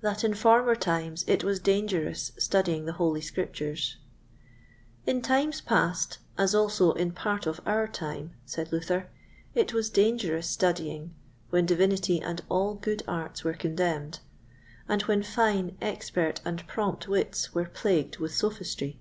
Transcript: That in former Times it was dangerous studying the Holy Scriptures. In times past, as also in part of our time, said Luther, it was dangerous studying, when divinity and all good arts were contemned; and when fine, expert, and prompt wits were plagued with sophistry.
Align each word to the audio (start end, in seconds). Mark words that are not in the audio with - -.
That 0.00 0.24
in 0.24 0.32
former 0.32 0.74
Times 0.74 1.22
it 1.28 1.44
was 1.44 1.60
dangerous 1.60 2.32
studying 2.38 2.86
the 2.86 2.94
Holy 2.94 3.20
Scriptures. 3.20 3.98
In 5.06 5.20
times 5.20 5.60
past, 5.60 6.16
as 6.38 6.54
also 6.54 6.92
in 6.92 7.12
part 7.12 7.44
of 7.46 7.60
our 7.66 7.86
time, 7.86 8.32
said 8.46 8.72
Luther, 8.72 9.10
it 9.54 9.74
was 9.74 9.90
dangerous 9.90 10.48
studying, 10.48 11.14
when 11.50 11.66
divinity 11.66 12.22
and 12.22 12.40
all 12.48 12.72
good 12.74 13.02
arts 13.06 13.44
were 13.44 13.52
contemned; 13.52 14.20
and 14.88 15.02
when 15.02 15.22
fine, 15.22 15.76
expert, 15.82 16.40
and 16.46 16.66
prompt 16.66 17.06
wits 17.06 17.52
were 17.54 17.66
plagued 17.66 18.16
with 18.16 18.32
sophistry. 18.34 18.98